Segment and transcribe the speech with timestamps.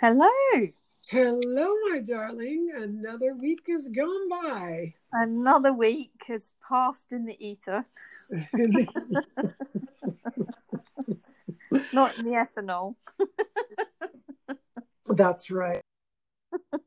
[0.00, 0.28] Hello.
[1.08, 2.70] Hello, my darling.
[2.76, 4.94] Another week has gone by.
[5.12, 7.84] Another week has passed in the ether.
[11.92, 12.94] Not in the ethanol.
[15.06, 15.80] That's right.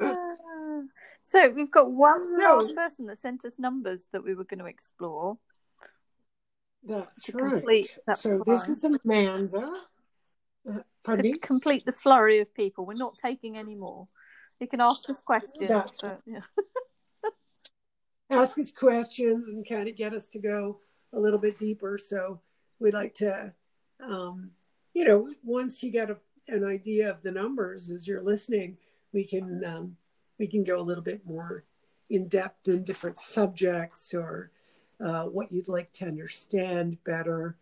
[0.00, 0.80] Ah.
[1.22, 4.58] so we've got one So- last person that sent us numbers that we were going
[4.58, 5.38] to explore.
[6.82, 7.86] That's To right.
[8.08, 9.72] that So this is Amanda.
[11.04, 11.38] Pardon To me?
[11.38, 12.86] complete the flurry of people.
[12.86, 14.08] We're not taking any more.
[14.60, 15.68] You can ask us questions.
[15.68, 16.40] That's- but, yeah.
[18.30, 20.80] Ask us questions and kind of get us to go
[21.12, 21.98] a little bit deeper.
[21.98, 22.40] So
[22.80, 23.52] we'd like to,
[24.02, 24.50] um,
[24.94, 26.16] you know, once you get a,
[26.48, 28.78] an idea of the numbers as you're listening,
[29.12, 29.96] we can um,
[30.38, 31.64] we can go a little bit more
[32.10, 34.50] in depth in different subjects or
[35.04, 37.56] uh, what you'd like to understand better,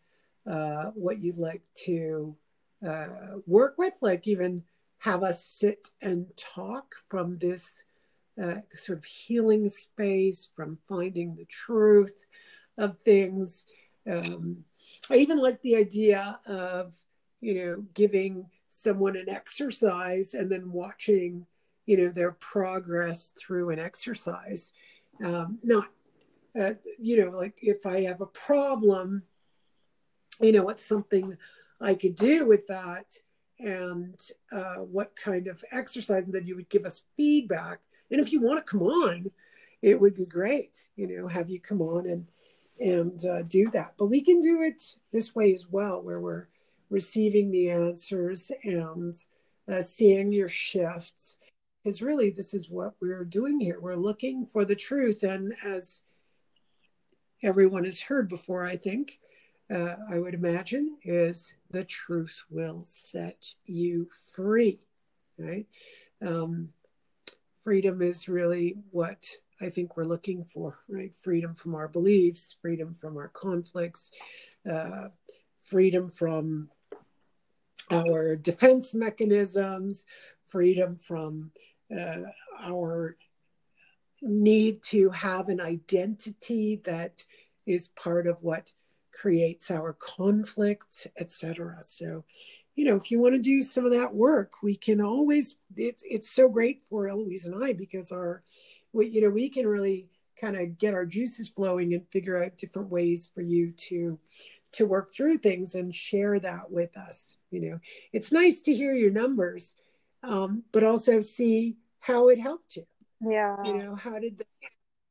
[0.46, 2.34] uh, what you'd like to
[2.86, 3.06] uh,
[3.46, 4.62] work with, like even
[4.98, 7.84] have us sit and talk from this
[8.42, 12.24] uh, sort of healing space, from finding the truth
[12.78, 13.66] of things.
[14.10, 14.64] Um,
[15.10, 16.94] I even like the idea of,
[17.40, 21.46] you know, giving someone an exercise and then watching,
[21.86, 24.72] you know, their progress through an exercise.
[25.22, 25.88] Um, not,
[26.58, 29.22] uh, you know, like if I have a problem,
[30.40, 31.36] you know, what's something
[31.82, 33.06] I could do with that
[33.58, 34.18] and
[34.52, 37.80] uh, what kind of exercise, and then you would give us feedback.
[38.10, 39.30] And if you want to come on,
[39.82, 42.26] it would be great, you know, have you come on and
[42.80, 43.94] and uh, do that.
[43.96, 46.48] But we can do it this way as well, where we're
[46.90, 49.14] receiving the answers and
[49.70, 51.36] uh, seeing your shifts.
[51.82, 53.78] Because really, this is what we're doing here.
[53.80, 56.02] We're looking for the truth, and as
[57.42, 59.18] everyone has heard before, I think,
[59.72, 64.80] uh, I would imagine, is the truth will set you free,
[65.38, 65.66] right?
[66.24, 66.68] Um,
[67.62, 69.26] freedom is really what
[69.60, 71.14] I think we're looking for, right?
[71.14, 74.10] Freedom from our beliefs, freedom from our conflicts,
[74.70, 75.08] uh,
[75.68, 76.68] freedom from
[77.90, 80.06] our defense mechanisms,
[80.48, 81.50] freedom from
[81.96, 82.22] uh,
[82.60, 83.16] our
[84.20, 87.24] need to have an identity that
[87.66, 88.72] is part of what
[89.12, 91.78] creates our conflicts, etc.
[91.82, 92.24] So,
[92.74, 95.56] you know, if you want to do some of that work, we can always.
[95.76, 98.42] It's it's so great for Eloise and I because our,
[98.92, 100.08] we, you know, we can really
[100.40, 104.18] kind of get our juices flowing and figure out different ways for you to
[104.72, 107.36] to work through things and share that with us.
[107.50, 107.78] You know,
[108.12, 109.76] it's nice to hear your numbers,
[110.22, 112.84] um, but also see how it helped you
[113.20, 113.56] Yeah.
[113.64, 114.44] you know how did the,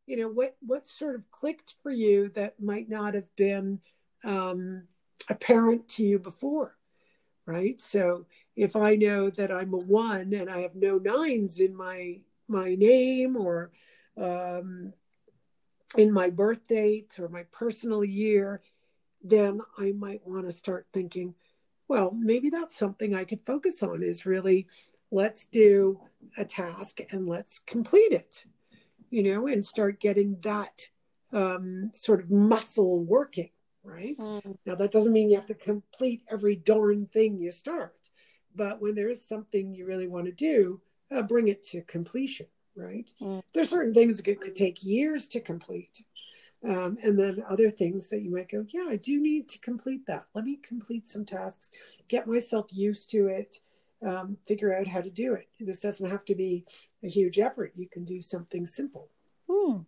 [0.05, 3.79] you know what what sort of clicked for you that might not have been
[4.23, 4.83] um,
[5.29, 6.77] apparent to you before
[7.47, 7.81] right?
[7.81, 12.19] So if i know that i'm a one and i have no nines in my
[12.47, 13.71] my name or
[14.17, 14.93] um,
[15.97, 18.61] in my birth date or my personal year
[19.23, 21.33] then i might want to start thinking
[21.87, 24.67] well maybe that's something i could focus on is really
[25.11, 25.99] let's do
[26.37, 28.45] a task and let's complete it
[29.11, 30.87] you know and start getting that
[31.33, 33.51] um, sort of muscle working
[33.83, 34.57] right Mm.
[34.65, 38.09] now that doesn't mean you have to complete every darn thing you start
[38.55, 40.79] but when there is something you really want to do
[41.11, 42.45] uh, bring it to completion
[42.75, 43.41] right Mm.
[43.53, 46.03] there's certain things that could, could take years to complete
[46.67, 50.05] um, and then other things that you might go yeah i do need to complete
[50.05, 51.71] that let me complete some tasks
[52.07, 53.59] get myself used to it
[54.05, 56.65] um, figure out how to do it this doesn't have to be
[57.03, 59.09] a huge effort you can do something simple
[59.49, 59.85] Mm.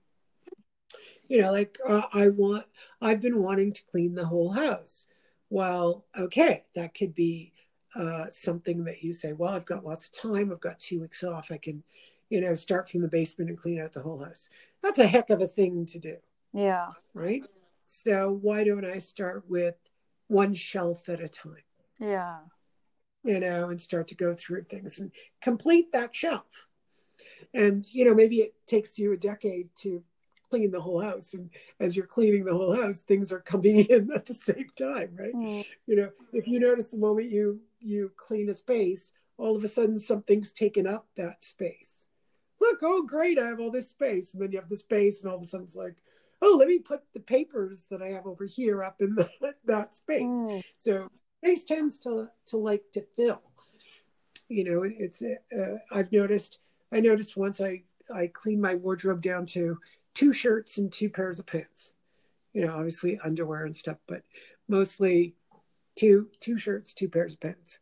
[1.28, 2.66] you know like uh, i want
[3.02, 5.06] i've been wanting to clean the whole house
[5.50, 7.54] well okay that could be
[7.96, 11.24] uh, something that you say well i've got lots of time i've got two weeks
[11.24, 11.82] off i can
[12.30, 14.50] you know start from the basement and clean out the whole house
[14.82, 16.18] that's a heck of a thing to do
[16.52, 16.90] Yeah.
[17.14, 17.44] right
[17.86, 19.76] so why don't i start with
[20.28, 21.64] one shelf at a time
[22.00, 22.40] Yeah.
[23.24, 25.12] you know, and start to go through things and
[25.42, 26.68] complete that shelf.
[27.54, 30.04] And, you know, maybe it takes you a decade to
[30.50, 31.34] clean the whole house.
[31.34, 31.50] And
[31.80, 35.34] as you're cleaning the whole house, things are coming in at the same time, right?
[35.34, 35.66] Mm.
[35.88, 39.68] You know, if you notice the moment you you clean a space, all of a
[39.68, 42.06] sudden something's taken up that space.
[42.62, 44.34] Look, oh great, I have all this space.
[44.34, 45.98] And then you have the space, and all of a sudden it's like,
[46.42, 49.30] oh, let me put the papers that I have over here up in the,
[49.66, 50.64] that space Mm.
[50.78, 51.10] so
[51.44, 53.42] space tends to to like to fill
[54.50, 56.58] you know it's uh, i've noticed
[56.94, 57.82] i noticed once i
[58.14, 59.78] i cleaned my wardrobe down to
[60.14, 61.96] two shirts and two pairs of pants
[62.54, 64.24] you know obviously underwear and stuff but
[64.68, 65.36] mostly
[65.96, 67.80] two two shirts two pairs of pants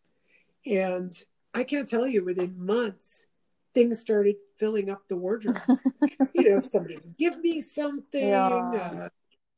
[0.65, 1.15] and
[1.53, 3.25] I can't tell you within months,
[3.73, 5.59] things started filling up the wardrobe.
[6.33, 8.27] you know, somebody give me something.
[8.29, 8.47] Yeah.
[8.47, 9.09] Uh,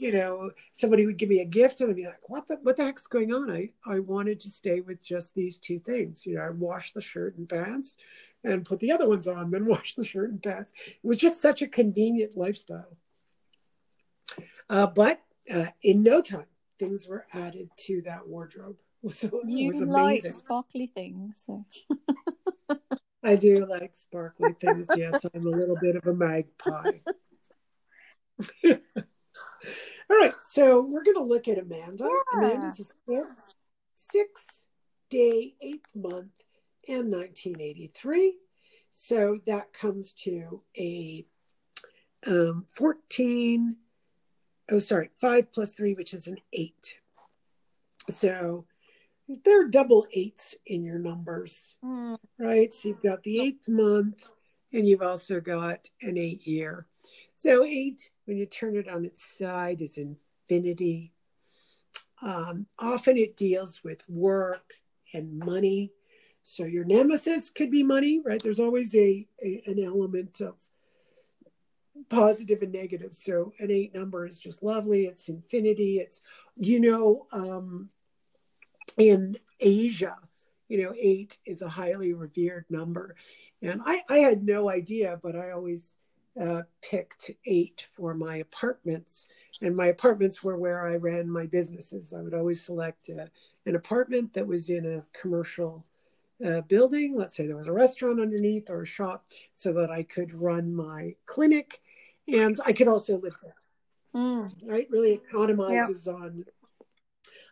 [0.04, 2.76] you know, somebody would give me a gift, and I'd be like, "What the what
[2.76, 6.26] the heck's going on?" I I wanted to stay with just these two things.
[6.26, 7.96] You know, I wash the shirt and pants,
[8.44, 10.74] and put the other ones on, then wash the shirt and pants.
[10.86, 12.98] It was just such a convenient lifestyle.
[14.70, 16.48] Uh, but uh, in no time,
[16.80, 18.76] things were added to that wardrobe.
[19.10, 21.66] So it You was like sparkly things, so
[23.24, 24.92] I do like sparkly things.
[24.94, 27.00] Yes, I'm a little bit of a magpie.
[30.10, 32.08] All right, so we're going to look at Amanda.
[32.08, 32.38] Yeah.
[32.38, 32.84] Amanda's a
[33.14, 33.56] six,
[33.96, 34.66] six
[35.10, 36.32] day, eighth month,
[36.88, 38.36] and 1983.
[38.92, 41.26] So that comes to a
[42.28, 43.76] um, 14,
[44.72, 46.98] oh, sorry, five plus three, which is an eight.
[48.10, 48.66] So
[49.46, 52.74] there are double eights in your numbers mm, right?
[52.74, 54.26] So you've got the eighth month
[54.74, 56.88] and you've also got an eight year.
[57.36, 61.14] So, eight, when you turn it on its side, is infinity.
[62.22, 64.74] Um, often it deals with work
[65.14, 65.92] and money.
[66.42, 68.42] So, your nemesis could be money, right?
[68.42, 70.56] There's always a, a an element of
[72.10, 73.14] positive and negative.
[73.14, 75.06] So, an eight number is just lovely.
[75.06, 76.00] It's infinity.
[76.00, 76.22] It's,
[76.58, 77.90] you know, um,
[78.98, 80.16] in Asia,
[80.68, 83.16] you know, eight is a highly revered number.
[83.62, 85.98] And I, I had no idea, but I always
[86.40, 89.28] uh, picked eight for my apartments.
[89.62, 92.14] And my apartments were where I ran my businesses.
[92.14, 93.26] I would always select uh,
[93.66, 95.86] an apartment that was in a commercial
[96.46, 97.16] uh, building.
[97.16, 100.76] Let's say there was a restaurant underneath or a shop so that I could run
[100.76, 101.82] my clinic.
[102.28, 103.56] And I could also live there
[104.16, 106.46] mm, right really economizes on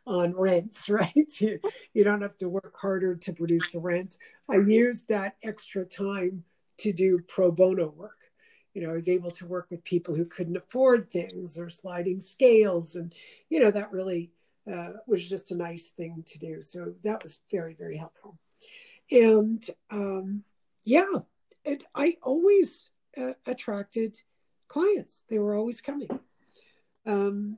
[0.06, 1.60] on rents right you,
[1.94, 4.18] you don't have to work harder to produce the rent
[4.50, 6.44] i used that extra time
[6.78, 8.20] to do pro bono work
[8.73, 12.19] you know i was able to work with people who couldn't afford things or sliding
[12.19, 13.13] scales and
[13.50, 14.31] you know that really
[14.71, 16.62] uh, was just a nice thing to do.
[16.62, 18.38] So that was very very helpful.
[19.12, 20.44] And um,
[20.85, 21.06] yeah
[21.63, 24.19] it, i always uh, attracted
[24.68, 25.23] clients.
[25.29, 26.19] They were always coming.
[27.06, 27.57] Um,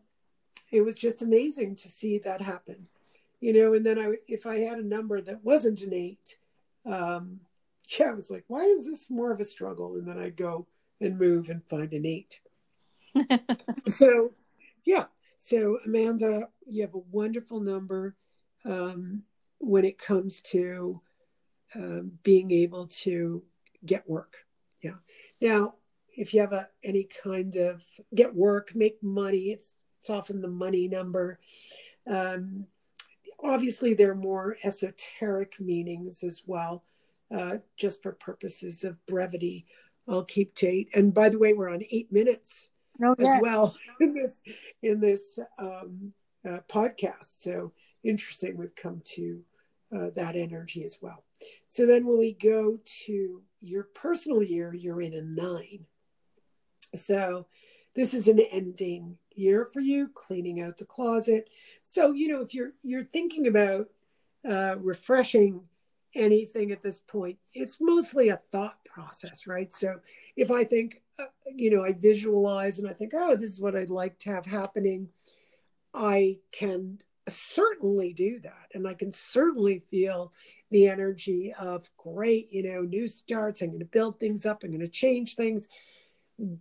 [0.72, 2.88] it was just amazing to see that happen
[3.40, 6.38] you know and then i if i had a number that wasn't an eight
[6.86, 7.42] um
[8.00, 9.96] yeah i was like why is this more of a struggle?
[9.96, 10.66] And then i'd go
[11.02, 12.40] and move and find an eight
[13.88, 14.32] so
[14.86, 15.06] yeah.
[15.38, 18.16] So amanda you have a wonderful number
[18.66, 19.24] um,
[19.60, 21.02] when it comes to
[21.76, 23.44] um, being able to
[23.86, 24.46] get work.
[24.82, 24.96] Yeah.
[25.42, 25.76] Now
[26.16, 30.48] if you have a any kind of get work make money it's it's often the
[30.48, 31.40] money number.
[32.10, 32.66] Um,
[33.42, 36.84] obviously there are more esoteric meanings as well
[37.34, 39.66] uh, just for purposes of brevity
[40.08, 42.70] i'll keep to eight and by the way we're on eight minutes
[43.04, 43.42] oh, as yes.
[43.42, 44.42] well in this
[44.82, 46.14] in this um,
[46.48, 47.42] uh, podcast.
[47.42, 47.72] So
[48.04, 49.42] interesting, we've come to
[49.96, 51.24] uh, that energy as well.
[51.68, 55.86] So then when we go to your personal year, you're in a nine.
[56.96, 57.48] So
[57.96, 61.50] this is an ending year for you, cleaning out the closet.
[61.84, 63.90] So you know if you're you're thinking about
[64.48, 65.62] uh, refreshing
[66.16, 69.72] anything at this point, it's mostly a thought process, right?
[69.74, 70.00] So
[70.36, 73.76] if I think, uh, you know, I visualize and I think, oh, this is what
[73.76, 75.10] I'd like to have happening,
[75.94, 78.68] I can certainly do that.
[78.74, 80.34] And I can certainly feel
[80.72, 83.62] the energy of great, you know, new starts.
[83.62, 85.68] I'm going to build things up, I'm going to change things.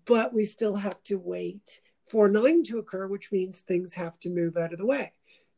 [0.05, 4.31] But we still have to wait for nine to occur, which means things have to
[4.31, 5.13] move out of the way.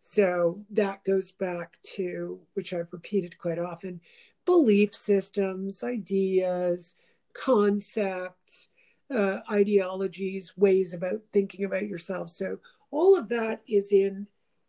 [0.07, 4.03] So that goes back to, which I've repeated quite often,
[4.45, 6.95] belief systems, ideas,
[7.33, 8.69] concepts,
[9.11, 12.29] uh, ideologies, ways about thinking about yourself.
[12.29, 12.59] So
[12.91, 14.27] all of that is in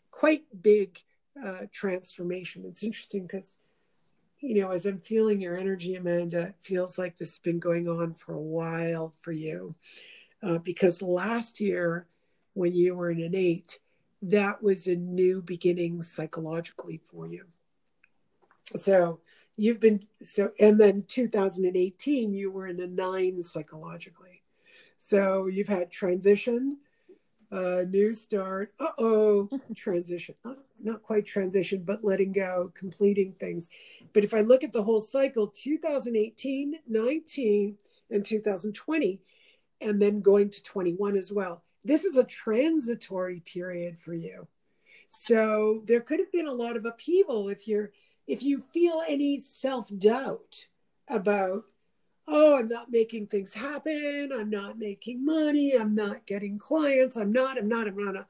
[0.10, 1.02] quite big
[1.46, 2.64] uh, transformation.
[2.66, 3.58] It's interesting because,
[4.40, 7.90] you know, as I'm feeling your energy, Amanda, it feels like this has been going
[7.90, 9.76] on for a while for you.
[10.42, 12.08] Uh, because last year,
[12.54, 13.80] when you were in an eight,
[14.30, 17.46] that was a new beginning psychologically for you.
[18.76, 19.20] So
[19.56, 24.42] you've been so, and then 2018, you were in a nine psychologically.
[24.98, 26.78] So you've had transition,
[27.52, 33.70] uh, new start, uh oh, transition, not, not quite transition, but letting go, completing things.
[34.14, 37.78] But if I look at the whole cycle, 2018, 19,
[38.10, 39.20] and 2020,
[39.82, 44.48] and then going to 21 as well, this is a transitory period for you.
[45.08, 47.92] So there could have been a lot of upheaval if you're
[48.28, 50.66] if you feel any self doubt
[51.08, 51.64] about,
[52.28, 57.32] oh, I'm not making things happen, I'm not making money, I'm not getting clients, I'm
[57.32, 58.28] not, I'm not, I'm not,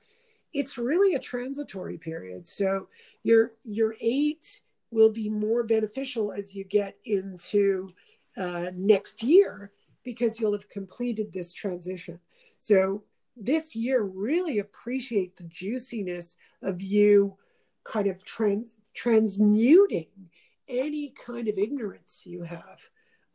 [0.53, 2.45] it's really a transitory period.
[2.45, 2.89] So
[3.23, 7.91] your your eight will be more beneficial as you get into
[8.37, 9.71] uh, next year
[10.03, 12.19] because you'll have completed this transition.
[12.57, 13.03] So
[13.35, 17.37] this year, really appreciate the juiciness of you
[17.83, 20.07] kind of trans, transmuting
[20.67, 22.79] any kind of ignorance you have.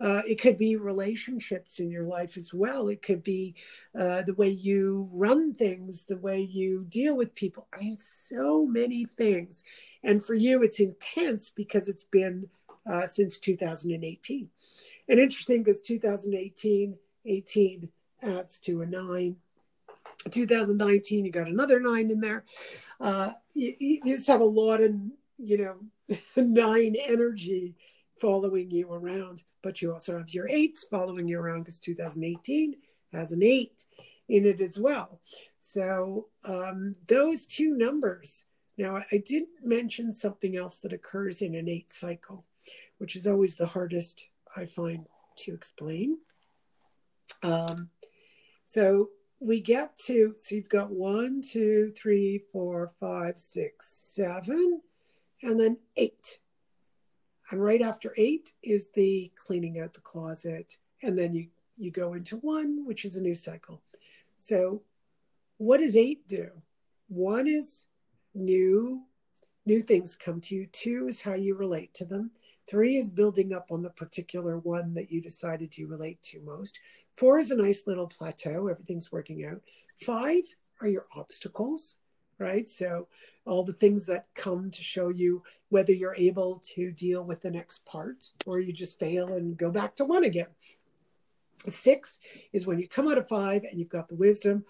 [0.01, 2.89] Uh, it could be relationships in your life as well.
[2.89, 3.55] It could be
[3.99, 7.69] uh, the way you run things, the way you deal with people.
[7.75, 9.63] I mean, so many things.
[10.03, 12.49] And for you, it's intense because it's been
[12.91, 14.49] uh, since 2018.
[15.11, 17.89] And interesting because 2018, 18
[18.23, 19.37] adds to a nine.
[20.29, 22.45] 2019, you got another nine in there.
[23.01, 24.95] Uh, you, you just have a lot of,
[25.39, 27.75] you know, nine energy
[28.21, 32.77] following you around, but you also have your eights following you around because 2018
[33.13, 33.85] has an eight
[34.29, 35.21] in it as well.
[35.59, 38.45] So um, those two numbers.
[38.79, 42.47] Now, I didn't mention something else that occurs in an eight cycle,
[42.99, 44.25] which is always the hardest
[44.57, 46.19] I find to explain.
[47.43, 47.91] Um,
[48.65, 54.83] so we get to, so you've got one, two, three, four, five, six, seven,
[55.43, 56.39] and then eight.
[57.51, 60.77] And right after eight is the cleaning out the closet.
[61.03, 63.81] And then you, you go into one, which is a new cycle.
[64.37, 64.83] So
[65.57, 66.51] what does eight do?
[67.09, 67.87] One is
[68.35, 69.03] new,
[69.65, 70.67] new things come to you.
[70.67, 72.31] Two is how you relate to them.
[72.71, 76.79] Three is building up on the particular one that you decided you relate to most.
[77.17, 79.61] Four is a nice little plateau, everything's working out.
[80.07, 80.45] Five
[80.81, 81.97] are your obstacles,
[82.39, 82.69] right?
[82.69, 83.09] So,
[83.45, 87.51] all the things that come to show you whether you're able to deal with the
[87.51, 90.47] next part or you just fail and go back to one again.
[91.69, 92.21] Six
[92.53, 94.65] is when you come out of five and you've got the wisdom.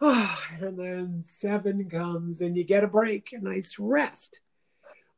[0.00, 4.40] Oh, and then seven comes and you get a break, a nice rest.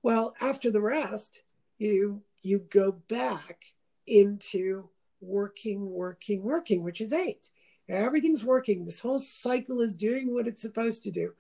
[0.03, 1.44] Well, after the rest,
[1.79, 3.65] you you go back
[4.07, 4.89] into
[5.21, 7.49] working, working, working, which is eight.
[7.89, 8.85] Everything's working.
[8.85, 11.33] This whole cycle is doing what it's supposed to do.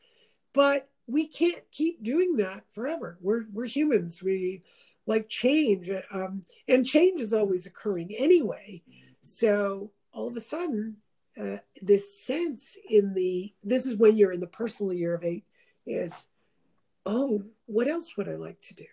[0.53, 3.19] But we can't keep doing that forever.
[3.21, 4.23] We're we're humans.
[4.23, 4.63] We
[5.07, 8.83] like change, um, and change is always occurring anyway.
[9.23, 10.97] So all of a sudden,
[11.41, 15.45] uh, this sense in the this is when you're in the personal year of eight
[15.87, 16.27] is,
[17.05, 18.85] oh, what else would I like to do?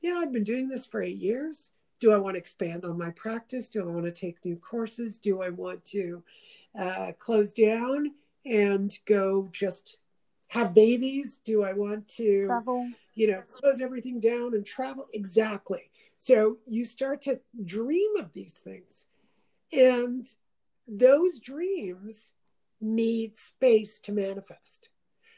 [0.00, 1.72] Yeah, I've been doing this for eight years.
[2.00, 3.68] Do I want to expand on my practice?
[3.68, 5.18] Do I want to take new courses?
[5.18, 6.22] Do I want to
[6.78, 8.12] uh, close down
[8.46, 9.98] and go just
[10.48, 11.40] have babies?
[11.44, 12.88] Do I want to, travel.
[13.14, 15.08] you know, close everything down and travel?
[15.12, 15.90] Exactly.
[16.16, 19.06] So you start to dream of these things.
[19.72, 20.26] And
[20.88, 22.32] those dreams
[22.80, 24.88] need space to manifest.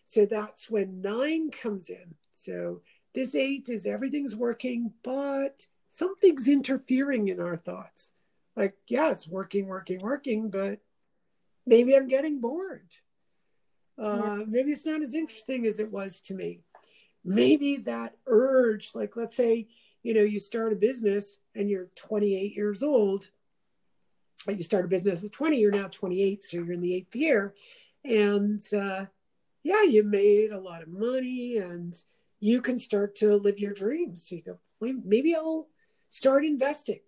[0.04, 2.14] So that's when nine comes in.
[2.32, 2.80] So
[3.14, 8.12] this eight is everything's working, but something's interfering in our thoughts.
[8.56, 10.80] Like, yeah, it's working, working, working, but
[11.66, 12.88] maybe I'm getting bored.
[14.02, 14.44] Uh, yeah.
[14.46, 16.60] Maybe it's not as interesting as it was to me.
[17.24, 19.68] Maybe that urge, like, let's say,
[20.02, 23.30] you know, you start a business and you're 28 years old.
[24.48, 27.54] You start a business at 20, you're now 28, so you're in the eighth year.
[28.04, 29.04] And uh,
[29.62, 31.94] yeah, you made a lot of money and
[32.42, 34.26] you can start to live your dreams.
[34.28, 35.68] So you go, well, maybe I'll
[36.10, 36.98] start investing.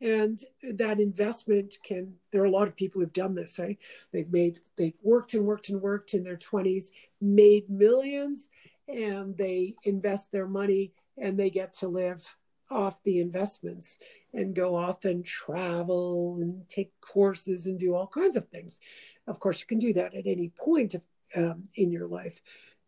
[0.00, 0.40] And
[0.72, 3.78] that investment can, there are a lot of people who've done this, right?
[4.12, 6.86] They've made, they've worked and worked and worked in their 20s,
[7.20, 8.50] made millions,
[8.88, 12.34] and they invest their money and they get to live
[12.68, 14.00] off the investments
[14.32, 18.80] and go off and travel and take courses and do all kinds of things.
[19.28, 20.96] Of course, you can do that at any point
[21.36, 22.42] um, in your life,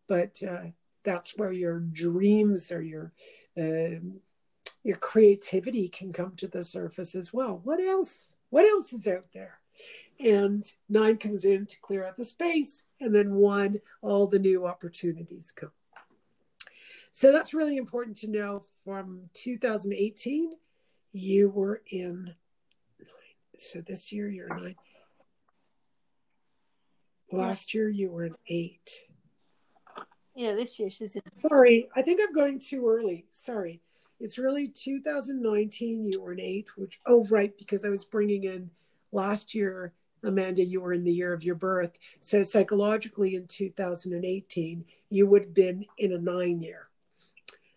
[0.09, 0.67] but uh,
[1.07, 3.13] that's where your dreams or your
[3.57, 3.99] uh,
[4.83, 7.61] your creativity can come to the surface as well.
[7.63, 8.33] What else?
[8.49, 9.59] What else is out there?
[10.19, 14.67] And nine comes in to clear out the space, and then one, all the new
[14.67, 15.71] opportunities come.
[17.13, 18.63] So that's really important to know.
[18.83, 20.51] From 2018,
[21.13, 22.33] you were in
[22.99, 23.05] nine.
[23.59, 24.75] So this year you're nine.
[27.31, 28.91] Last year you were eight.
[30.37, 31.21] Yeah, this year she's in.
[31.41, 33.25] Sorry, I think I'm going too early.
[33.31, 33.81] Sorry.
[34.19, 36.05] It's really 2019.
[36.05, 38.69] You were an eight, which, oh, right, because I was bringing in
[39.11, 41.97] last year, Amanda, you were in the year of your birth.
[42.19, 46.89] So psychologically in 2018, you would have been in a nine year.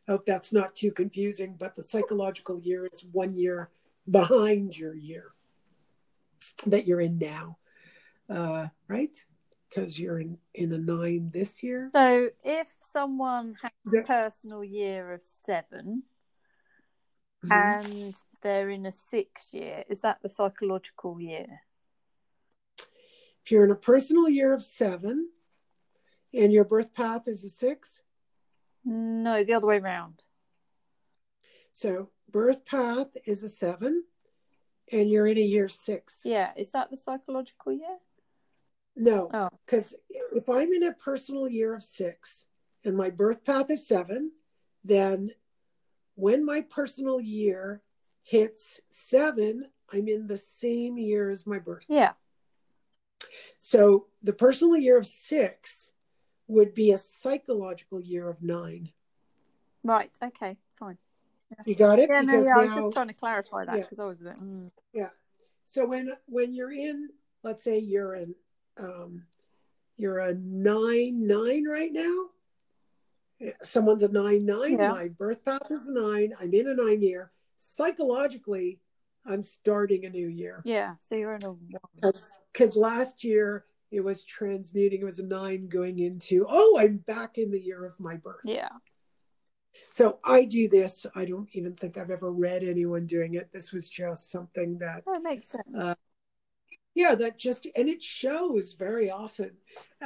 [0.06, 3.70] I hope that's not too confusing, but the psychological year is one year
[4.10, 5.32] behind your year
[6.66, 7.56] that you're in now,
[8.28, 9.16] uh, right?
[9.70, 11.90] Because you're in, in a nine this year.
[11.94, 16.02] So if someone has a personal year of 7
[17.44, 17.50] Mhm.
[17.50, 21.62] and they're in a six year, is that the psychological year?
[23.44, 25.30] If you're in a personal year of seven
[26.34, 28.02] and your birth path is a six,
[28.84, 30.22] No, the other way around.
[31.72, 34.04] so birth path is a seven
[34.92, 36.22] and you're in a year six.
[36.26, 37.98] Yeah, is that the psychological year?
[38.96, 39.94] No, Oh, because
[40.32, 42.46] if I'm in a personal year of six
[42.84, 44.32] and my birth path is seven,
[44.84, 45.30] then
[46.16, 47.82] when my personal year
[48.22, 51.86] hits seven, I'm in the same year as my birth.
[51.88, 52.12] yeah.
[53.58, 55.92] So the personal year of six
[56.48, 58.90] would be a psychological year of nine.
[59.84, 60.10] Right.
[60.22, 60.56] Okay.
[60.78, 60.98] Fine.
[61.66, 62.08] You got it?
[62.10, 62.22] Yeah.
[62.22, 62.42] No.
[62.42, 62.58] Yeah.
[62.58, 63.82] I was just trying to clarify that Yeah.
[63.82, 64.36] because I was a bit.
[64.36, 64.70] Mm.
[65.66, 67.10] So when when you're in,
[67.44, 68.34] let's say you're in,
[68.80, 69.22] um,
[69.96, 72.26] you're a nine nine right now.
[73.62, 74.78] Someone's a nine nine.
[74.78, 74.92] Yeah.
[74.92, 76.32] My birth path is a nine.
[76.40, 77.30] I'm in a nine year.
[77.58, 78.80] Psychologically,
[79.26, 80.94] I'm starting a new year Yeah.
[81.00, 82.12] So you're in a
[82.52, 85.00] because last year it was transmuting.
[85.00, 88.40] It was a nine going into oh, I'm back in the year of my birth.
[88.44, 88.70] Yeah.
[89.92, 91.06] So I do this.
[91.14, 93.50] I don't even think I've ever read anyone doing it.
[93.52, 95.64] This was just something that That makes sense.
[95.76, 95.94] Uh,
[96.94, 99.50] yeah that just and it shows very often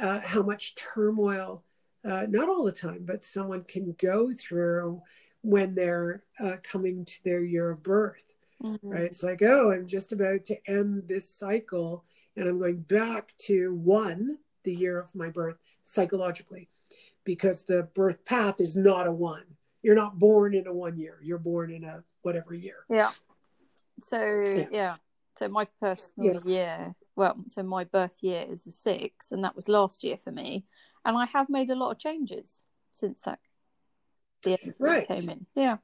[0.01, 1.63] uh, how much turmoil
[2.03, 5.01] uh, not all the time but someone can go through
[5.41, 8.79] when they're uh, coming to their year of birth Mhm.
[8.83, 12.05] right it's like oh i'm just about to end this cycle
[12.37, 16.69] and i'm going back to one the year of my birth psychologically
[17.25, 19.43] because the birth path is not a one
[19.83, 23.11] you're not born in a one year you're born in a whatever year Yeah.
[24.01, 24.67] So Yeah.
[24.71, 24.95] yeah.
[25.37, 26.45] So my personal Yes.
[26.45, 30.31] year, well, so my birth year is a six, and that was last year for
[30.31, 30.65] me,
[31.03, 33.39] and I have made a lot of changes since that.
[34.43, 35.07] The Right.
[35.07, 35.45] came in.
[35.55, 35.77] Yeah.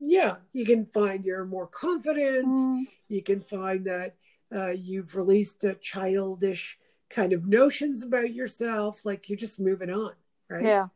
[0.00, 4.16] yeah you can find you're more confident Mm, you can find that
[4.54, 6.78] uh, you've released a childish
[7.10, 10.12] kind of notions about yourself like you're just moving on
[10.50, 10.86] right yeah.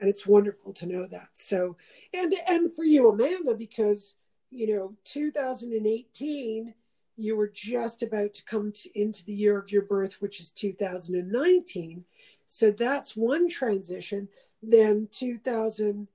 [0.00, 1.76] and it's wonderful to know that so
[2.12, 4.14] and and for you amanda because
[4.50, 6.74] you know 2018
[7.20, 10.50] you were just about to come to, into the year of your birth which is
[10.52, 12.04] 2019
[12.50, 14.26] so that's one transition.
[14.62, 16.08] Then 2000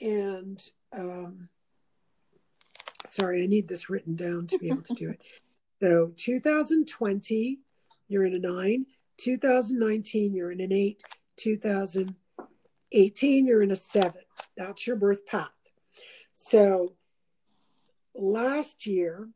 [0.00, 1.48] and um
[3.04, 5.20] sorry i need this written down to be able to do it.
[5.80, 7.60] So 2020
[8.08, 8.84] you're in a 9
[9.18, 11.00] 2019 you're in an 8
[11.36, 14.12] 2018 you're in a 7
[14.56, 15.52] that's your birth path.
[16.32, 16.94] So
[18.18, 19.28] last year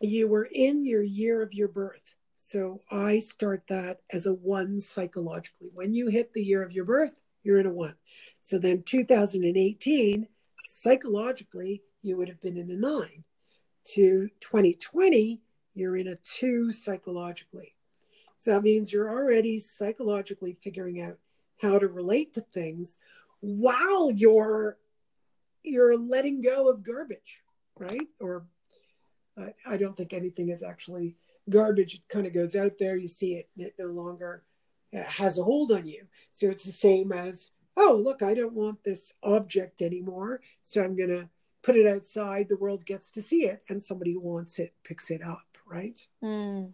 [0.00, 2.14] you were in your year of your birth.
[2.38, 5.70] So i start that as a 1 psychologically.
[5.74, 7.94] When you hit the year of your birth you're in a 1
[8.40, 10.26] so then 2018
[10.60, 13.24] psychologically you would have been in a 9
[13.94, 15.40] to 2020
[15.74, 17.74] you're in a 2 psychologically.
[18.38, 21.18] So that means you're already psychologically figuring out
[21.60, 22.98] how to relate to things
[23.40, 24.78] while you're
[25.66, 27.42] you're letting go of garbage,
[27.78, 28.08] right?
[28.20, 28.46] Or
[29.38, 31.16] I, I don't think anything is actually
[31.50, 31.96] garbage.
[31.96, 34.42] It kind of goes out there, you see it, and it no longer
[34.96, 36.06] uh, has a hold on you.
[36.30, 40.96] So it's the same as, oh, look, I don't want this object anymore, so I'm
[40.96, 41.28] going to
[41.62, 42.48] put it outside.
[42.48, 45.98] The world gets to see it, and somebody wants it picks it up, right?
[46.22, 46.72] Mm,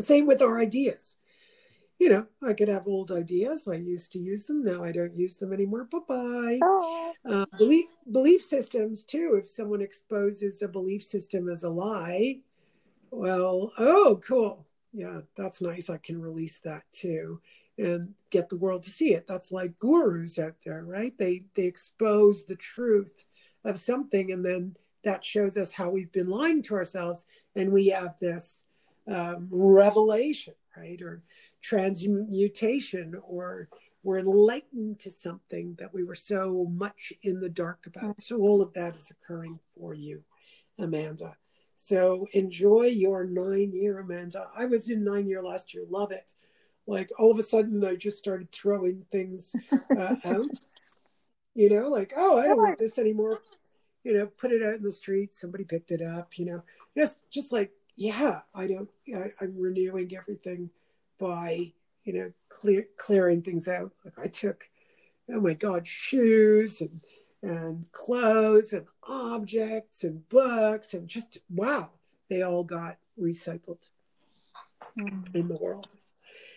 [0.00, 1.16] Same with our ideas.
[2.04, 3.66] You know, I could have old ideas.
[3.66, 4.62] I used to use them.
[4.62, 5.84] Now I don't use them anymore.
[5.84, 6.58] Bye bye.
[6.62, 7.12] oh.
[7.26, 9.40] Uh, belief belief systems too.
[9.40, 12.40] If someone exposes a belief system as a lie,
[13.10, 14.66] well, oh, cool.
[14.92, 15.88] Yeah, that's nice.
[15.88, 17.40] I can release that too
[17.78, 19.26] and get the world to see it.
[19.26, 21.16] That's like gurus out there, right?
[21.16, 23.24] They they expose the truth
[23.64, 27.24] of something, and then that shows us how we've been lying to ourselves,
[27.56, 28.64] and we have this
[29.10, 31.22] um, revelation, right, or
[31.64, 33.68] transmutation, or
[34.02, 38.20] we're enlightened to something that we were so much in the dark about.
[38.22, 40.22] So all of that is occurring for you,
[40.78, 41.36] Amanda.
[41.76, 44.48] So enjoy your nine year, Amanda.
[44.54, 45.84] I was in nine year last year.
[45.88, 46.34] Love it.
[46.86, 49.56] Like all of a sudden, I just started throwing things
[49.98, 50.50] uh, out.
[51.54, 53.40] You know, like oh, I don't want this anymore.
[54.02, 55.34] You know, put it out in the street.
[55.34, 56.38] Somebody picked it up.
[56.38, 56.62] You know,
[56.94, 58.90] just just like yeah, I don't.
[59.16, 60.68] I, I'm renewing everything
[61.24, 61.72] by
[62.04, 63.92] you know clear clearing things out.
[64.04, 64.68] Like I took
[65.32, 67.00] oh my God, shoes and
[67.42, 71.90] and clothes and objects and books and just wow,
[72.28, 73.88] they all got recycled
[74.98, 75.34] mm.
[75.34, 75.88] in the world.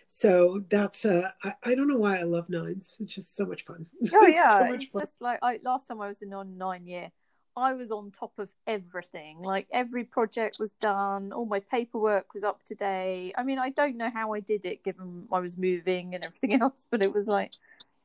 [0.09, 2.95] So that's uh, I, I, don't know why I love nines.
[3.01, 3.85] It's just so much fun.
[4.13, 5.01] Oh yeah, so it's fun.
[5.01, 7.11] just like I, last time I was in on nine year,
[7.57, 9.41] I was on top of everything.
[9.41, 13.33] Like every project was done, all my paperwork was up to date.
[13.37, 16.53] I mean, I don't know how I did it, given I was moving and everything
[16.61, 17.51] else, but it was like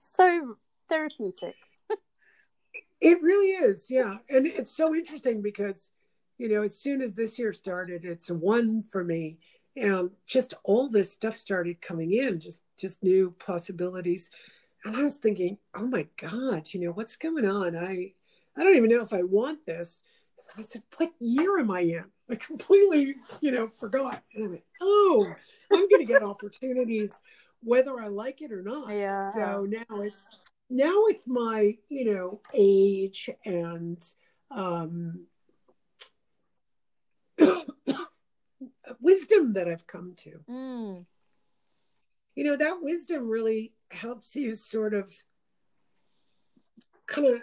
[0.01, 0.57] so
[0.89, 1.55] therapeutic.
[3.01, 5.91] it really is, yeah, and it's so interesting because
[6.39, 9.39] you know, as soon as this year started, it's a one for me
[9.77, 14.31] and just all this stuff started coming in just just new possibilities
[14.85, 18.13] and i was thinking oh my god you know what's going on i
[18.57, 20.03] i don't even know if i want this.
[20.57, 22.05] I said what year am i in?
[22.31, 24.23] I completely you know forgot.
[24.35, 25.33] And i went oh
[25.73, 27.21] i'm going to get opportunities
[27.63, 28.91] whether i like it or not.
[28.91, 29.31] Yeah.
[29.33, 30.31] So now it's
[30.69, 34.01] now with my you know age and
[34.51, 35.27] um
[39.01, 40.41] wisdom that I've come to.
[40.49, 41.05] Mm.
[42.35, 45.13] You know, that wisdom really helps you sort of
[47.07, 47.41] kind of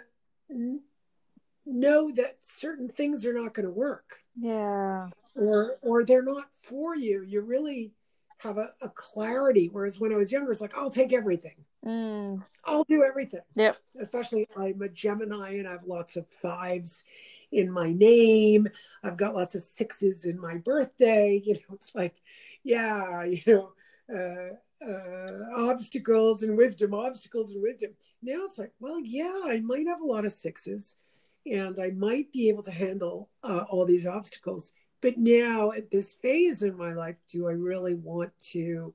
[1.72, 4.20] know that certain things are not going to work.
[4.34, 5.08] Yeah.
[5.34, 7.22] Or or they're not for you.
[7.22, 7.92] You really
[8.38, 9.68] have a, a clarity.
[9.70, 11.56] Whereas when I was younger, it's like, I'll take everything.
[11.84, 12.42] Mm.
[12.64, 13.40] I'll do everything.
[13.54, 13.76] Yep.
[14.00, 17.04] Especially I'm a Gemini and I have lots of fives
[17.52, 18.68] in my name.
[19.02, 21.42] I've got lots of sixes in my birthday.
[21.50, 22.14] You know, it's like,
[22.62, 23.72] yeah, you know,
[24.14, 27.90] uh, uh, obstacles and wisdom, obstacles and wisdom.
[28.22, 30.96] Now it's like, well, yeah, I might have a lot of sixes
[31.46, 34.72] and I might be able to handle uh, all these obstacles.
[35.00, 38.94] But now at this phase in my life, do I really want to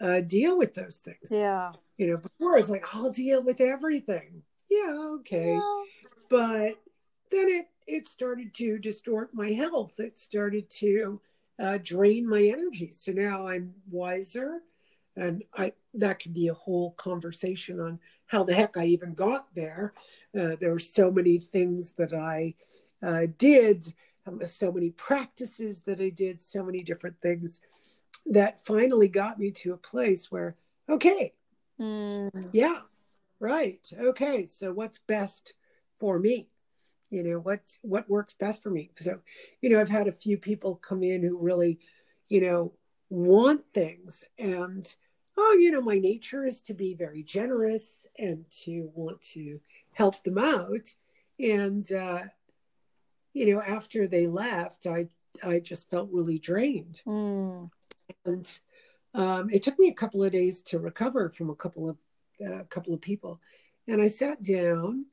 [0.00, 1.30] uh, deal with those things?
[1.30, 1.72] Yeah.
[1.96, 4.42] You know, before it's like, I'll deal with everything.
[4.70, 5.54] Yeah, okay.
[5.54, 5.82] Yeah.
[6.30, 6.74] But
[7.30, 9.98] then it it started to distort my health.
[9.98, 11.20] It started to
[11.60, 12.90] uh, drain my energy.
[12.92, 14.60] So now I'm wiser,
[15.16, 19.54] and I that could be a whole conversation on how the heck I even got
[19.54, 19.92] there.
[20.38, 22.54] Uh, there were so many things that I
[23.02, 23.92] uh, did,
[24.26, 27.60] um, so many practices that I did, so many different things
[28.26, 30.56] that finally got me to a place where,
[30.88, 31.34] okay,
[31.78, 32.30] mm.
[32.52, 32.80] yeah,
[33.38, 35.54] right, okay, so what's best
[35.98, 36.48] for me?
[37.12, 39.18] you know what what works best for me so
[39.60, 41.78] you know i've had a few people come in who really
[42.28, 42.72] you know
[43.12, 44.94] want things and
[45.36, 49.60] oh you know my nature is to be very generous and to want to
[49.92, 50.94] help them out
[51.38, 52.22] and uh
[53.34, 55.06] you know after they left i
[55.42, 57.70] i just felt really drained mm.
[58.24, 58.58] and
[59.14, 61.96] um it took me a couple of days to recover from a couple of
[62.40, 63.40] a uh, couple of people
[63.88, 65.04] and i sat down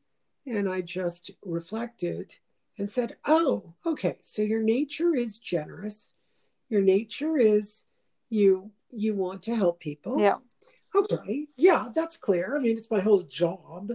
[0.49, 2.35] and I just reflected
[2.77, 4.17] and said, Oh, okay.
[4.21, 6.13] So your nature is generous.
[6.69, 7.83] Your nature is
[8.29, 10.19] you you want to help people.
[10.19, 10.35] Yeah.
[10.95, 11.47] Okay.
[11.55, 12.57] Yeah, that's clear.
[12.57, 13.91] I mean, it's my whole job.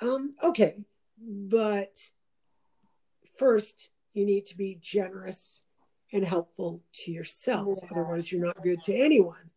[0.00, 0.76] Um, okay.
[1.18, 1.96] But
[3.38, 5.60] first, you need to be generous
[6.12, 7.78] and helpful to yourself.
[7.82, 7.88] Yeah.
[7.90, 9.50] Otherwise, you're not good to anyone.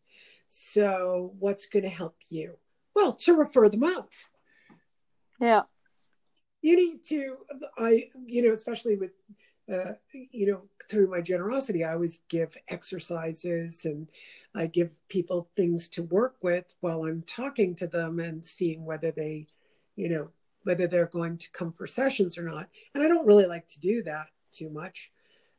[0.48, 2.58] So, what's going to help you?
[2.94, 4.10] Well, to refer them out.
[5.40, 5.62] Yeah
[6.62, 7.36] you need to
[7.78, 9.12] i you know especially with
[9.72, 14.08] uh, you know through my generosity i always give exercises and
[14.54, 19.10] i give people things to work with while i'm talking to them and seeing whether
[19.10, 19.46] they
[19.96, 20.28] you know
[20.62, 22.68] whether they're going to come for sessions or not.
[22.94, 25.10] And i don't really like to do that too much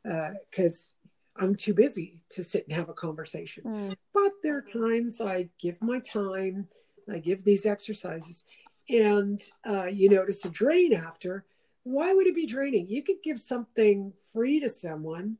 [0.04, 0.94] because
[1.38, 3.64] uh, i'm too busy to sit and have a conversation.
[3.64, 3.96] Mm.
[4.14, 6.66] but there are times i give my time
[7.12, 8.46] i give these exercises.
[8.90, 11.46] And uh, you notice a drain after,
[11.90, 12.88] why would it be draining?
[12.88, 15.38] You could give something free to someone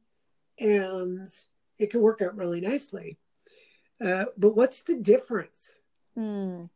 [0.58, 1.30] and
[1.78, 3.18] it could work out really nicely.
[4.04, 5.80] Uh, but what's the difference?
[6.18, 6.70] Mm.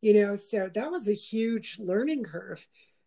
[0.00, 2.66] You know, so that was a huge learning curve.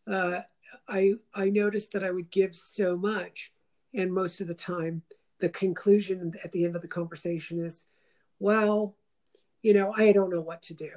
[0.09, 0.41] Uh,
[0.87, 3.51] I I noticed that I would give so much,
[3.93, 5.03] and most of the time,
[5.39, 7.85] the conclusion at the end of the conversation is,
[8.39, 8.95] "Well,
[9.61, 10.91] you know, I don't know what to do."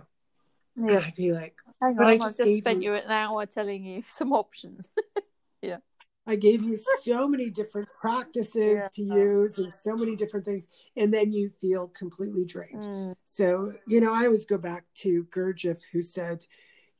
[0.76, 1.02] Yeah.
[1.06, 4.32] I'd be like, Hang on, I just, just spent you an hour telling you some
[4.32, 4.88] options.
[5.62, 5.78] yeah.
[6.26, 8.88] I gave you so many different practices yeah.
[8.92, 12.84] to use and so many different things, and then you feel completely drained.
[12.84, 13.14] Mm.
[13.24, 16.46] So, you know, I always go back to Gurdjieff, who said,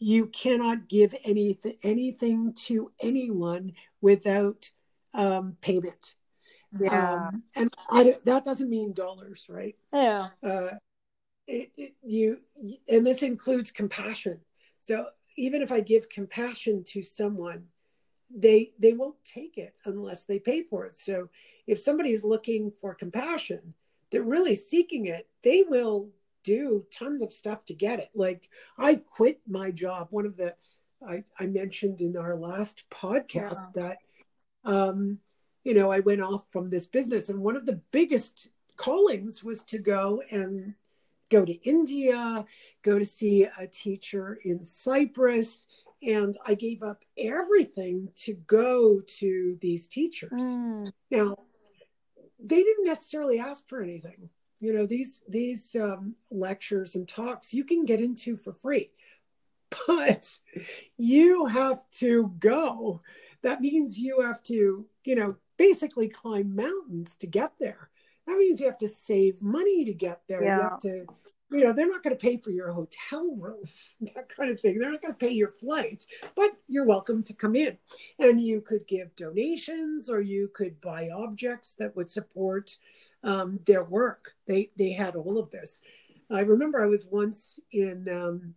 [0.01, 4.69] "You cannot give anything anything to anyone without
[5.15, 6.17] um, payment."
[6.81, 9.77] Yeah, um, and I, that doesn't mean dollars, right?
[9.93, 10.29] Yeah.
[10.43, 10.71] Uh,
[11.47, 12.39] it, it, you
[12.89, 14.39] and this includes compassion.
[14.79, 17.65] So even if i give compassion to someone
[18.35, 20.97] they they won't take it unless they pay for it.
[20.97, 21.29] So
[21.67, 23.75] if somebody's looking for compassion
[24.11, 26.09] they're really seeking it they will
[26.45, 28.11] do tons of stuff to get it.
[28.15, 30.55] Like i quit my job one of the
[31.07, 33.99] i, I mentioned in our last podcast that
[34.65, 35.19] um
[35.65, 39.63] you know i went off from this business and one of the biggest callings was
[39.65, 40.75] to go and
[41.33, 42.45] go to India,
[42.83, 45.67] go to see a teacher in Cyprus.
[46.03, 50.43] And I gave up everything to go to these teachers.
[50.43, 50.93] Mm.
[51.11, 51.37] Now,
[52.41, 54.29] they didn't necessarily ask for anything.
[54.61, 58.91] You know, these these um, lectures and talks you can get into for free,
[59.87, 60.39] but
[60.97, 63.01] you have to go.
[63.43, 67.91] That means you have to, you know, basically climb mountains to get there.
[68.27, 70.43] That means you have to save money to get there.
[70.43, 70.57] Yeah.
[70.57, 71.07] You have to
[71.53, 73.63] you know, they're not going to pay for your hotel room,
[74.15, 74.79] that kind of thing.
[74.79, 76.05] They're not going to pay your flight,
[76.35, 77.77] but you're welcome to come in.
[78.19, 82.77] And you could give donations or you could buy objects that would support
[83.23, 84.35] um, their work.
[84.47, 85.81] They they had all of this.
[86.31, 88.55] I remember I was once in um,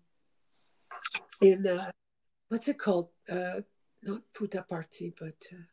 [1.41, 1.91] in uh,
[2.49, 3.10] what's it called?
[3.30, 3.62] Uh,
[4.01, 5.65] not Puttaparthi, but uh,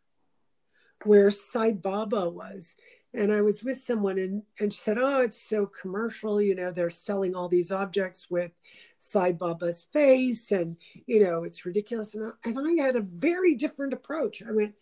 [1.05, 2.75] where Sai Baba was
[3.15, 6.41] and I was with someone and, and she said, Oh, it's so commercial.
[6.41, 8.53] You know, they're selling all these objects with
[8.99, 12.15] Sai Baba's face and, you know, it's ridiculous.
[12.15, 14.43] And I, and I had a very different approach.
[14.43, 14.75] I went,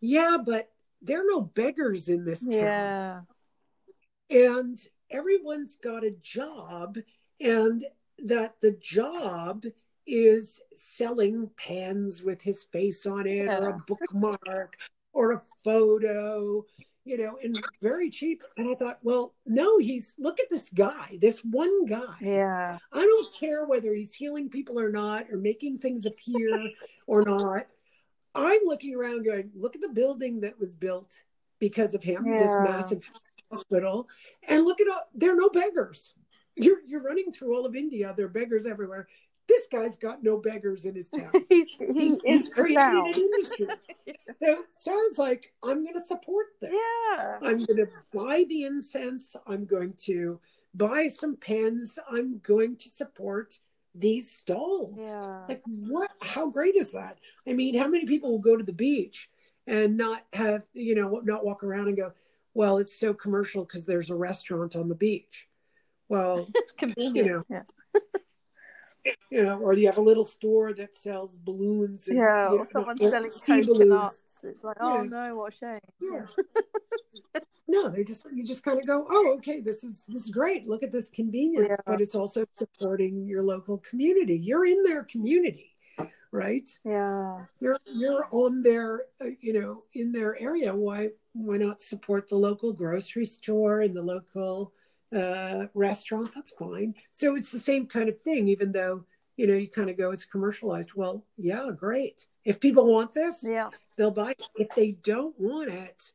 [0.00, 0.70] Yeah, but
[1.02, 2.52] there are no beggars in this town.
[2.52, 3.20] Yeah.
[4.28, 4.78] And
[5.10, 6.98] everyone's got a job,
[7.40, 7.84] and
[8.24, 9.64] that the job
[10.06, 13.58] is selling pens with his face on it yeah.
[13.58, 14.76] or a bookmark
[15.12, 16.64] or a photo
[17.06, 18.42] you know, and very cheap.
[18.56, 22.16] And I thought, well, no, he's look at this guy, this one guy.
[22.20, 22.78] Yeah.
[22.92, 26.70] I don't care whether he's healing people or not, or making things appear
[27.06, 27.66] or not.
[28.34, 31.22] I'm looking around going, look at the building that was built
[31.58, 32.38] because of him, yeah.
[32.38, 33.10] this massive
[33.50, 34.08] hospital.
[34.46, 36.12] And look at all, there are no beggars.
[36.54, 38.12] You're, you're running through all of India.
[38.16, 39.08] There are beggars everywhere
[39.48, 41.30] this guy's got no beggars in his town.
[41.48, 43.68] he's, he's, he's created an industry.
[44.38, 46.70] So, so I was like, I'm going to support this.
[46.70, 47.38] Yeah.
[47.42, 49.34] I'm going to buy the incense.
[49.46, 50.38] I'm going to
[50.74, 51.98] buy some pens.
[52.10, 53.58] I'm going to support
[53.94, 54.98] these stalls.
[55.00, 55.40] Yeah.
[55.48, 56.10] Like, what?
[56.20, 57.16] How great is that?
[57.48, 59.30] I mean, how many people will go to the beach
[59.66, 62.12] and not have, you know, not walk around and go,
[62.52, 65.48] well, it's so commercial because there's a restaurant on the beach.
[66.10, 67.16] Well, it's convenient.
[67.16, 67.62] You know, yeah
[69.30, 72.08] you know, or you have a little store that sells balloons.
[72.08, 74.24] And, yeah, or someone selling coconuts.
[74.42, 75.08] It's like, oh yeah.
[75.08, 75.80] no, what a shame.
[76.00, 77.40] Yeah.
[77.68, 80.68] no, they just you just kind of go, oh, okay, this is this is great.
[80.68, 81.76] Look at this convenience, yeah.
[81.86, 84.38] but it's also supporting your local community.
[84.38, 85.76] You're in their community,
[86.30, 86.68] right?
[86.84, 90.74] Yeah, you're you're on their, uh, you know, in their area.
[90.74, 94.72] Why why not support the local grocery store and the local
[95.14, 96.94] uh, restaurant, that's fine.
[97.10, 99.04] So it's the same kind of thing, even though,
[99.36, 100.94] you know, you kind of go, it's commercialized.
[100.94, 102.26] Well, yeah, great.
[102.44, 104.42] If people want this, yeah, they'll buy it.
[104.56, 106.12] If they don't want it,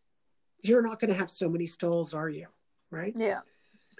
[0.61, 2.47] you're not going to have so many stalls, are you?
[2.89, 3.13] Right?
[3.17, 3.41] Yeah.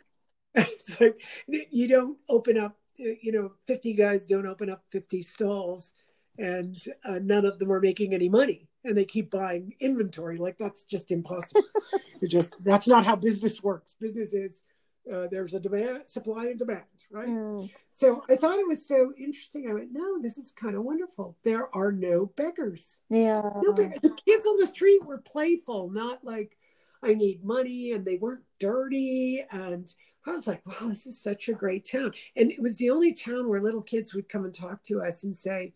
[0.56, 5.94] it's like you don't open up, you know, 50 guys don't open up 50 stalls
[6.38, 10.58] and uh, none of them are making any money and they keep buying inventory like
[10.58, 11.64] that's just impossible
[12.22, 14.64] it just that's not how business works business is
[15.12, 17.28] uh, there's a demand, supply and demand, right?
[17.28, 17.70] Mm.
[17.92, 19.70] So I thought it was so interesting.
[19.70, 21.38] I went, no, this is kind of wonderful.
[21.44, 23.00] There are no beggars.
[23.10, 23.50] Yeah.
[23.64, 24.00] No beggars.
[24.02, 26.58] The kids on the street were playful, not like
[27.04, 29.44] I need money, and they weren't dirty.
[29.52, 29.92] And
[30.26, 32.14] I was like, wow, this is such a great town.
[32.36, 35.24] And it was the only town where little kids would come and talk to us
[35.24, 35.74] and say,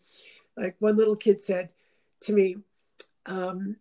[0.56, 1.72] like one little kid said
[2.20, 2.56] to me,
[3.26, 3.76] um,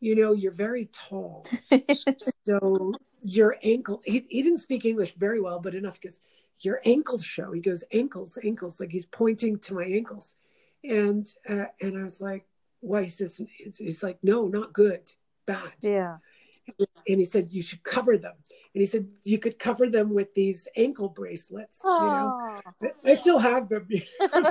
[0.00, 1.46] you know, you're very tall.
[2.46, 6.20] so your ankle, he, he didn't speak English very well, but enough because
[6.60, 7.52] your ankles show.
[7.52, 10.34] He goes, ankles, ankles, like he's pointing to my ankles.
[10.84, 12.46] And, uh, and I was like,
[12.80, 13.04] why?
[13.04, 13.40] He says,
[13.78, 15.02] he's like, no, not good,
[15.46, 15.72] bad.
[15.80, 16.18] Yeah.
[16.78, 18.34] And he said, you should cover them.
[18.74, 21.80] And he said, you could cover them with these ankle bracelets.
[21.84, 22.60] Aww.
[22.80, 23.88] You know, I still have them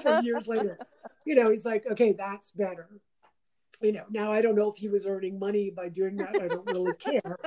[0.01, 0.77] from years later.
[1.25, 2.89] You know, he's like, okay, that's better.
[3.81, 6.35] you know, now I don't know if he was earning money by doing that.
[6.39, 7.37] I don't really care.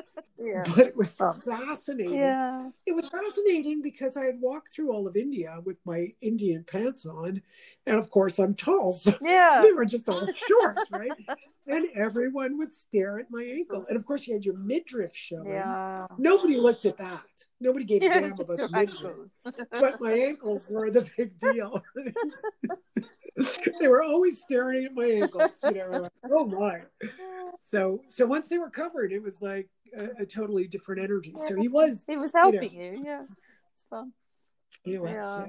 [0.45, 0.63] Yeah.
[0.77, 1.41] But it was Fun.
[1.41, 2.15] fascinating.
[2.15, 2.69] Yeah.
[2.87, 7.07] It was fascinating because I had walked through all of India with my Indian pants
[7.07, 7.41] on.
[7.87, 8.93] And of course, I'm tall.
[8.93, 9.61] So Yeah.
[9.63, 11.11] they were just all short, right?
[11.67, 13.85] And everyone would stare at my ankle.
[13.89, 15.49] And of course, you had your midriff showing.
[15.49, 16.07] Yeah.
[16.19, 17.25] Nobody looked at that.
[17.61, 19.67] Nobody gave a damn about the midriff.
[19.71, 21.83] But my ankles were the big deal.
[23.81, 25.59] they were always staring at my ankles.
[25.65, 26.83] You know, like, oh my.
[27.63, 31.35] So, so once they were covered, it was like a, a totally different energy.
[31.47, 33.03] So he was, He was helping you.
[33.05, 33.23] Yeah.
[33.75, 34.13] It's fun.
[34.83, 35.11] he was.
[35.11, 35.47] Yeah.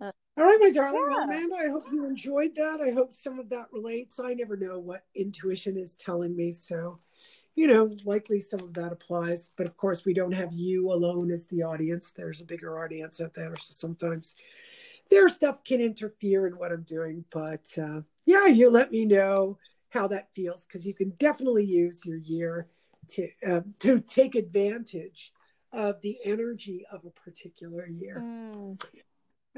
[0.00, 0.08] Yeah.
[0.08, 1.02] Uh, All right, my darling.
[1.08, 2.80] Well, Amanda, I hope you enjoyed that.
[2.80, 4.20] I hope some of that relates.
[4.20, 6.52] I never know what intuition is telling me.
[6.52, 6.98] So,
[7.54, 9.48] you know, likely some of that applies.
[9.56, 12.12] But of course, we don't have you alone as the audience.
[12.12, 13.56] There's a bigger audience out there.
[13.56, 14.36] So sometimes
[15.08, 17.24] their stuff can interfere in what I'm doing.
[17.30, 22.04] But uh, yeah, you let me know how that feels because you can definitely use
[22.04, 22.66] your year
[23.08, 25.32] to uh, to take advantage
[25.72, 28.18] of the energy of a particular year.
[28.20, 28.82] Mm.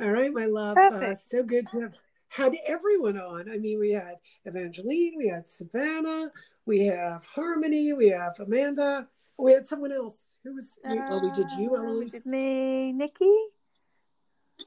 [0.00, 0.76] All right, my love.
[0.76, 1.94] Uh, so good to have
[2.28, 3.50] had everyone on.
[3.50, 6.30] I mean, we had Evangeline, we had Savannah,
[6.66, 9.08] we have Harmony, we have Amanda,
[9.38, 10.36] we had someone else.
[10.44, 10.78] Who was?
[10.84, 12.12] oh, we did you, Uh, Eloise.
[12.12, 13.34] did me, Nikki.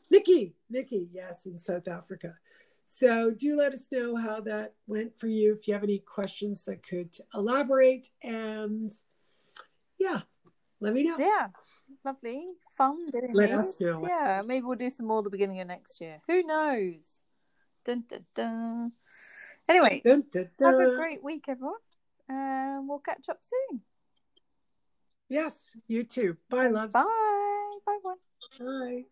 [0.09, 2.35] Nikki, Nikki, yes, in South Africa.
[2.93, 5.53] So do let us know how that went for you.
[5.53, 8.91] If you have any questions that could elaborate, and
[9.97, 10.19] yeah,
[10.81, 11.15] let me know.
[11.17, 11.47] Yeah,
[12.03, 13.57] lovely, fun Let these.
[13.57, 14.05] us know.
[14.05, 16.19] Yeah, maybe we'll do some more at the beginning of next year.
[16.27, 17.21] Who knows?
[17.85, 18.91] Dun, dun, dun.
[19.69, 21.75] Anyway, Dun, dun, have a great week, everyone,
[22.27, 23.81] and we'll catch up soon.
[25.29, 26.35] Yes, you too.
[26.49, 26.91] Bye, loves.
[26.91, 27.07] Bye.
[27.85, 28.17] Bye, one.
[28.59, 29.05] Bye.